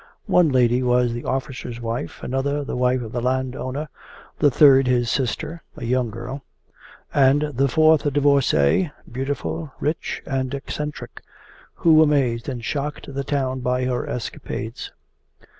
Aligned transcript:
One 0.25 0.49
lady 0.49 0.81
was 0.81 1.13
the 1.13 1.25
officer's 1.25 1.79
wife, 1.79 2.23
another 2.23 2.63
the 2.63 2.75
wife 2.75 3.03
of 3.03 3.11
the 3.11 3.21
landowner, 3.21 3.87
the 4.39 4.49
third 4.49 4.87
his 4.87 5.11
sister 5.11 5.61
a 5.77 5.85
young 5.85 6.09
girl 6.09 6.41
and 7.13 7.43
the 7.53 7.67
fourth 7.67 8.03
a 8.07 8.09
divorcee, 8.09 8.89
beautiful, 9.11 9.71
rich, 9.79 10.23
and 10.25 10.55
eccentric, 10.55 11.21
who 11.75 12.01
amazed 12.01 12.49
and 12.49 12.65
shocked 12.65 13.13
the 13.13 13.23
town 13.23 13.59
by 13.59 13.85
her 13.85 14.09
escapades. 14.09 14.91